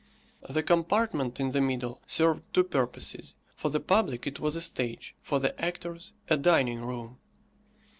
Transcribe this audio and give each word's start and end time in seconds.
The 0.49 0.63
compartment 0.63 1.39
in 1.39 1.51
the 1.51 1.61
middle 1.61 2.01
served 2.07 2.41
two 2.55 2.63
purposes 2.63 3.35
for 3.55 3.69
the 3.69 3.79
public 3.79 4.25
it 4.25 4.39
was 4.39 4.55
a 4.55 4.61
stage, 4.61 5.13
for 5.21 5.39
the 5.39 5.63
actors 5.63 6.13
a 6.27 6.37
dining 6.37 6.79
room. 6.81 7.19